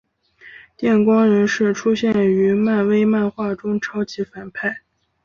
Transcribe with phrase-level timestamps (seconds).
[0.75, 4.81] 电光人是出现于漫威漫画中超级反派。